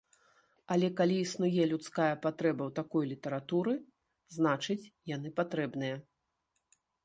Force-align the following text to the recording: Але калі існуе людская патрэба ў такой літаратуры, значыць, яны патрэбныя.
Але 0.75 0.87
калі 1.01 1.15
існуе 1.23 1.63
людская 1.73 2.07
патрэба 2.23 2.63
ў 2.67 2.71
такой 2.81 3.05
літаратуры, 3.13 3.77
значыць, 4.39 4.81
яны 5.15 5.29
патрэбныя. 5.41 5.95